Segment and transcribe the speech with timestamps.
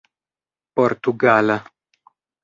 [0.75, 1.57] portugala